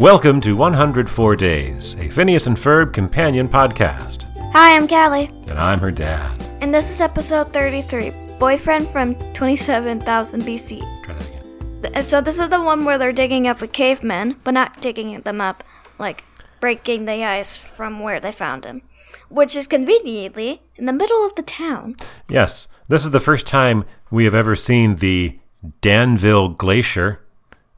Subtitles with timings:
[0.00, 4.24] Welcome to 104 Days, a Phineas and Ferb companion podcast.
[4.52, 6.34] Hi, I'm Callie, And I'm her dad.
[6.62, 10.80] and this is episode 33 Boyfriend from 27,000 BC.
[11.04, 11.82] Try that again.
[11.82, 15.20] Th- So, this is the one where they're digging up a caveman, but not digging
[15.20, 15.62] them up,
[15.98, 16.24] like
[16.60, 18.80] breaking the ice from where they found him,
[19.28, 21.96] which is conveniently in the middle of the town.
[22.28, 25.38] Yes, this is the first time we have ever seen the
[25.82, 27.20] Danville Glacier,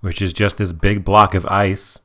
[0.02, 1.98] which is just this big block of ice.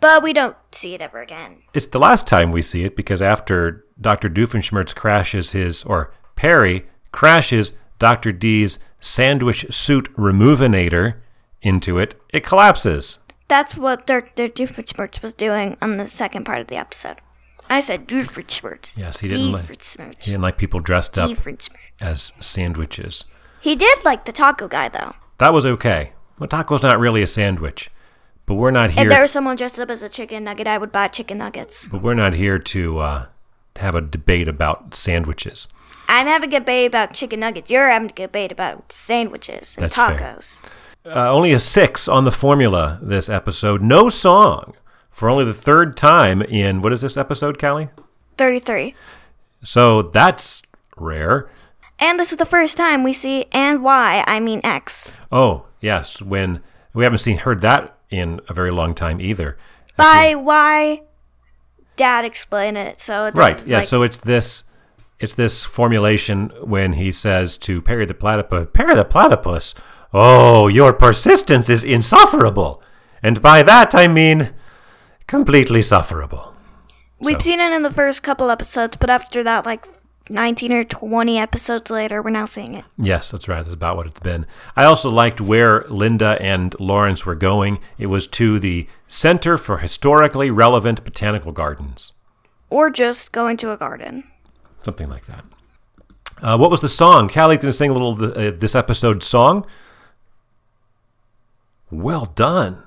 [0.00, 1.62] But we don't see it ever again.
[1.74, 4.28] It's the last time we see it because after Dr.
[4.30, 8.30] Doofenshmirtz crashes his, or Perry crashes Dr.
[8.32, 11.16] D's sandwich suit removinator
[11.62, 13.18] into it, it collapses.
[13.48, 17.16] That's what their Doofenshmirtz was doing on the second part of the episode.
[17.70, 18.96] I said Doofenshmirtz.
[18.96, 19.68] Yes, he didn't like-.
[19.68, 21.30] He didn't like people dressed up
[22.00, 23.24] as sandwiches.
[23.60, 25.14] He did like the taco guy, though.
[25.38, 26.12] That was okay.
[26.38, 27.90] Well, taco's not really a sandwich,
[28.48, 29.04] but we're not here.
[29.04, 31.86] If there was someone dressed up as a chicken nugget, I would buy chicken nuggets.
[31.88, 33.26] but we're not here to uh,
[33.76, 35.68] have a debate about sandwiches.
[36.08, 37.70] I'm having a debate about chicken nuggets.
[37.70, 40.62] You're having a debate about sandwiches and That's tacos.
[41.04, 43.82] Uh, only a six on the formula this episode.
[43.82, 44.74] No song
[45.10, 47.90] for only the third time in what is this episode, Callie?
[48.38, 48.94] 33.
[49.62, 50.62] So that's
[50.96, 51.50] rare.
[51.98, 55.14] And this is the first time we see and why, I mean X.
[55.30, 56.62] Oh yes, when
[56.94, 59.56] we haven't seen heard that in a very long time either.
[59.96, 61.02] By why
[61.96, 63.66] Dad explain it, so it's Right.
[63.66, 63.78] Yeah.
[63.78, 64.64] Like, so it's this.
[65.18, 69.74] It's this formulation when he says to Perry the platypus, Perry the platypus,
[70.14, 72.80] oh, your persistence is insufferable.
[73.20, 74.50] And by that I mean
[75.26, 76.54] completely sufferable.
[77.18, 79.86] we'd so- seen it in the first couple episodes, but after that, like
[80.30, 82.84] 19 or 20 episodes later, we're now seeing it.
[82.96, 83.62] Yes, that's right.
[83.62, 84.46] That's about what it's been.
[84.76, 87.78] I also liked where Linda and Lawrence were going.
[87.98, 92.12] It was to the Center for Historically Relevant Botanical Gardens,
[92.70, 94.24] Or just going to a garden.
[94.82, 95.44] something like that.
[96.40, 97.28] Uh, what was the song?
[97.28, 99.66] Callie going to sing a little of the, uh, this episode's song.
[101.90, 102.82] Well done.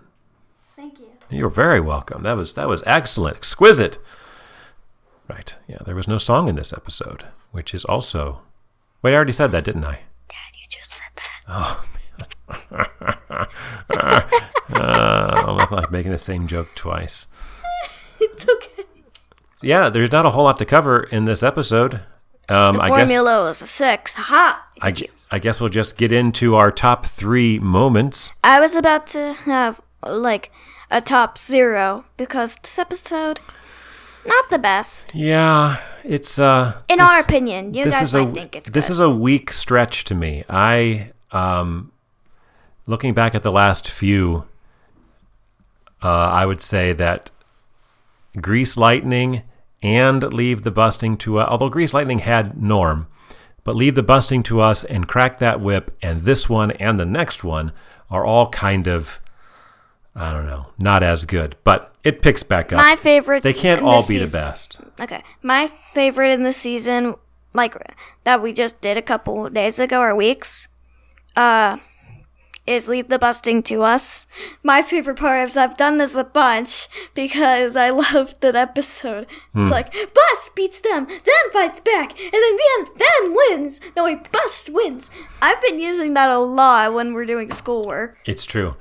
[0.76, 1.08] Thank you.
[1.30, 2.24] You're very welcome.
[2.24, 3.98] That was that was excellent, exquisite.
[5.32, 5.56] Right.
[5.66, 8.42] Yeah, there was no song in this episode, which is also.
[9.02, 10.00] Wait, I already said that, didn't I?
[10.28, 11.42] Dad, you just said that.
[11.48, 13.48] Oh, man.
[14.82, 17.28] uh, I'm not like making the same joke twice.
[18.24, 18.84] It's okay.
[19.64, 22.02] Yeah, there's not a whole lot to cover in this episode.
[22.50, 24.14] Um, The I guess formula was a six.
[24.14, 24.68] Ha!
[24.80, 24.94] I,
[25.32, 28.32] I guess we'll just get into our top three moments.
[28.44, 30.52] I was about to have like
[30.92, 33.40] a top zero because this episode
[34.26, 36.80] not the best Yeah, it's uh.
[36.90, 37.74] in this- our opinion.
[37.74, 38.94] You guys might a, think it's this good.
[38.94, 40.44] is a weak stretch to me.
[40.50, 41.92] I um,
[42.88, 44.46] looking back at the last few,
[46.04, 47.32] uh, I would say that
[48.40, 49.44] Greece Lightning
[49.84, 51.48] and Leave the Busting to Us.
[51.50, 53.08] Although Greece Lightning had Norm,
[53.64, 57.06] but Leave the Busting to Us and Crack That Whip and this one and the
[57.06, 57.72] next one
[58.10, 59.20] are all kind of.
[60.16, 62.78] I don't know, not as good, but it picks back up.
[62.78, 63.44] my favorite.
[63.44, 64.80] they can't all be the best.
[65.00, 67.16] Okay, my favorite in the season,
[67.54, 67.76] like
[68.24, 70.68] that we just did a couple days ago or weeks,
[71.38, 71.78] uh,
[72.68, 74.28] is leave the busting to us.
[74.64, 79.28] My favorite part is I've done this a bunch because I love that episode.
[79.54, 79.62] Hmm.
[79.64, 83.80] It's like bust beats them, then fights back, and then the end, then wins.
[83.96, 85.10] No, wait, bust wins.
[85.42, 88.18] I've been using that a lot when we're doing schoolwork.
[88.26, 88.76] It's true.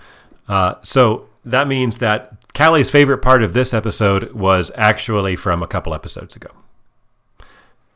[0.51, 5.69] Uh, so that means that Callie's favorite part of this episode was actually from a
[5.69, 6.51] couple episodes ago.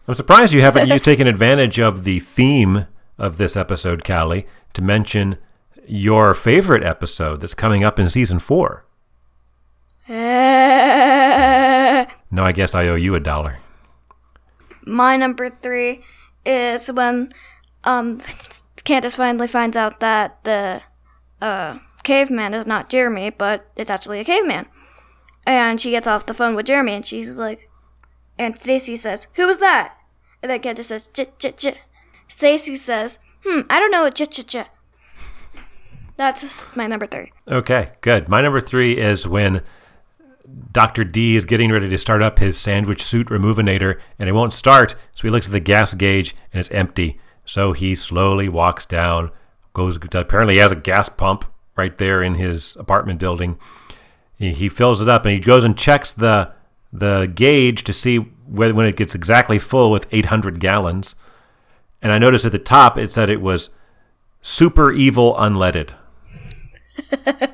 [0.07, 2.87] I'm surprised you haven't you taken advantage of the theme
[3.19, 5.37] of this episode, Callie, to mention
[5.85, 8.85] your favorite episode that's coming up in season four.
[12.31, 13.59] No, I guess I owe you a dollar.
[14.85, 16.03] My number three
[16.45, 17.33] is when
[17.85, 18.21] um
[18.83, 20.83] Candace finally finds out that the
[21.41, 24.67] uh caveman is not Jeremy, but it's actually a caveman.
[25.47, 27.69] And she gets off the phone with Jeremy and she's like
[28.39, 29.97] and Stacy says, Who was that?
[30.43, 31.75] And then Candace says, Ch ch ch
[32.29, 34.57] Stacy says, Hmm, I don't know ch ch ch
[36.17, 37.33] That's my number three.
[37.49, 38.29] Okay, good.
[38.29, 39.63] My number three is when
[40.73, 41.05] Dr.
[41.05, 44.95] D is getting ready to start up his sandwich suit removinator and it won't start.
[45.15, 47.21] So he looks at the gas gauge and it's empty.
[47.45, 49.31] So he slowly walks down,
[49.75, 51.45] goes, apparently he has a gas pump
[51.77, 53.59] right there in his apartment building.
[54.37, 56.53] He, he fills it up and he goes and checks the,
[56.93, 61.15] the gauge to see whether, when it gets exactly full with 800 gallons.
[62.03, 63.71] And I noticed at the top it said it was
[64.43, 65.91] super evil unleaded.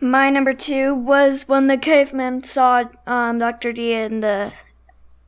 [0.00, 3.72] My number two was when the caveman saw um, Dr.
[3.72, 4.52] D in the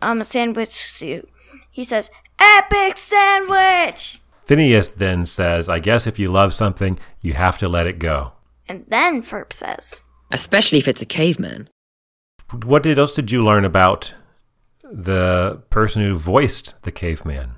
[0.01, 1.29] um, sandwich suit.
[1.71, 4.19] He says, Epic sandwich!
[4.49, 8.33] Phineas then says, I guess if you love something, you have to let it go.
[8.67, 11.69] And then Ferb says, Especially if it's a caveman.
[12.65, 14.15] What did, else did you learn about
[14.83, 17.57] the person who voiced the caveman?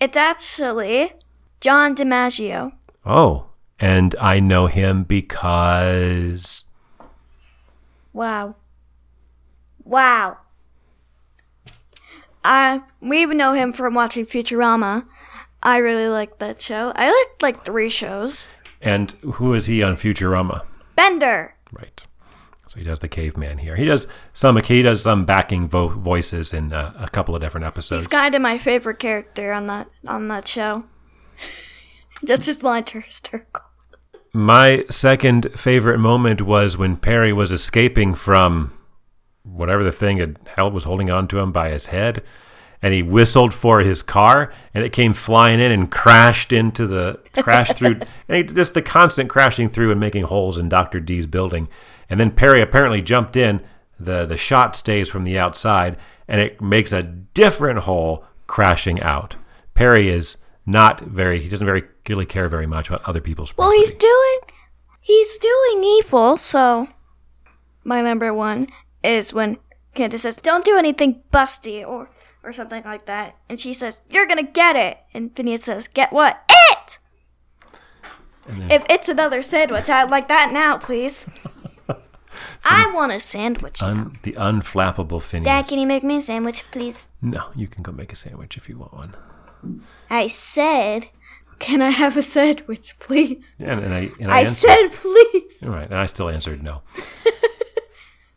[0.00, 1.12] It's actually
[1.60, 2.72] John DiMaggio.
[3.06, 3.46] Oh,
[3.78, 6.64] and I know him because.
[8.12, 8.56] Wow.
[9.84, 10.38] Wow.
[12.42, 15.04] I we know him from watching Futurama.
[15.64, 16.92] I really liked that show.
[16.94, 18.50] I liked like three shows.
[18.82, 20.62] And who is he on Futurama?
[20.94, 21.54] Bender.
[21.72, 22.06] Right.
[22.68, 23.76] So he does the caveman here.
[23.76, 24.56] He does some.
[24.62, 28.04] He does some backing vo- voices in uh, a couple of different episodes.
[28.04, 30.84] He's kind of my favorite character on that on that show.
[32.26, 33.62] Just his lines are hysterical.
[34.32, 38.72] My second favorite moment was when Perry was escaping from
[39.44, 42.22] whatever the thing had held was holding on to him by his head,
[42.84, 47.18] and he whistled for his car, and it came flying in and crashed into the
[47.38, 47.98] crashed through,
[48.28, 51.66] and he, just the constant crashing through and making holes in Doctor D's building,
[52.10, 53.62] and then Perry apparently jumped in.
[53.98, 55.96] the The shot stays from the outside,
[56.28, 59.36] and it makes a different hole crashing out.
[59.72, 61.40] Perry is not very.
[61.40, 63.56] He doesn't very really care very much about other people's.
[63.56, 64.40] Well, he's doing
[65.00, 66.88] he's doing evil, so
[67.82, 68.66] my number one
[69.02, 69.56] is when
[69.94, 72.10] Candace says, "Don't do anything busty" or
[72.44, 76.12] or something like that, and she says, "You're gonna get it," and Phineas says, "Get
[76.12, 76.42] what?
[76.48, 76.98] It."
[78.70, 81.28] If it's another sandwich, I'd like that now, please.
[82.64, 83.88] I want a sandwich now.
[83.88, 85.44] Un, the unflappable Phineas.
[85.44, 87.08] Dad, can you make me a sandwich, please?
[87.22, 89.14] No, you can go make a sandwich if you want one.
[90.10, 91.06] I said,
[91.58, 95.62] "Can I have a sandwich, please?" And, and I and I, I answered, said, "Please."
[95.62, 96.82] all right, and I still answered no.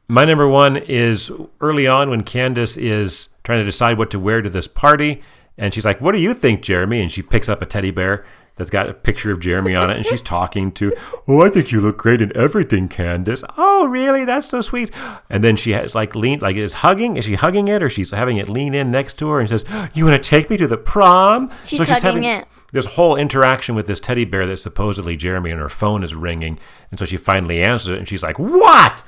[0.10, 4.42] My number one is early on when Candace is trying to decide what to wear
[4.42, 5.22] to this party,
[5.58, 8.24] and she's like, "What do you think, Jeremy?" And she picks up a teddy bear
[8.56, 10.94] that's got a picture of Jeremy on it, and she's talking to,
[11.28, 14.24] "Oh, I think you look great in everything, Candace." Oh, really?
[14.24, 14.92] That's so sweet.
[15.30, 17.18] And then she has like lean, like is hugging.
[17.18, 19.66] Is she hugging it, or she's having it lean in next to her and says,
[19.94, 22.48] "You want to take me to the prom?" She's hugging having it.
[22.72, 26.60] This whole interaction with this teddy bear that's supposedly Jeremy, and her phone is ringing,
[26.92, 29.04] and so she finally answers it, and she's like, "What?"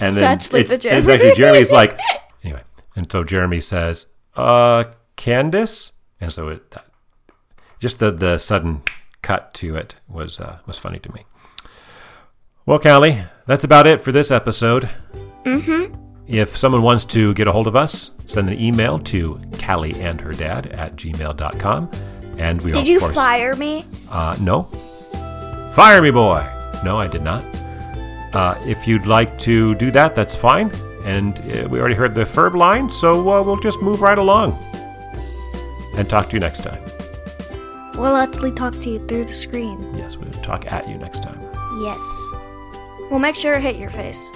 [0.00, 1.98] And then actually it's, it's actually Jeremy's like,
[2.44, 2.62] anyway,
[2.96, 4.84] and so Jeremy says, "Uh,
[5.16, 6.86] Candace," and so it that,
[7.80, 8.82] just the the sudden
[9.22, 11.24] cut to it was uh, was funny to me.
[12.66, 14.88] Well, Callie, that's about it for this episode.
[15.44, 15.94] Mm-hmm.
[16.26, 20.18] If someone wants to get a hold of us, send an email to Callie and
[20.22, 21.90] her dad at gmail.com.
[22.38, 23.84] And we Did of you course, fire me?
[24.10, 24.62] uh, no.
[25.74, 26.42] Fire me, boy.
[26.82, 27.44] No, I did not.
[28.34, 30.72] Uh, if you'd like to do that, that's fine.
[31.04, 34.58] And uh, we already heard the Ferb line, so uh, we'll just move right along.
[35.96, 36.82] And talk to you next time.
[37.94, 39.94] We'll actually talk to you through the screen.
[39.96, 41.40] Yes, we'll talk at you next time.
[41.82, 42.32] Yes.
[43.08, 44.32] We'll make sure to hit your face.